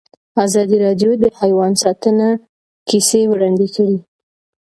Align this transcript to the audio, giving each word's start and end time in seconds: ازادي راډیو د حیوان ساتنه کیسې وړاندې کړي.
ازادي 0.45 0.77
راډیو 0.85 1.11
د 1.23 1.25
حیوان 1.39 1.71
ساتنه 1.83 2.27
کیسې 2.89 3.21
وړاندې 3.31 3.67
کړي. 3.75 3.97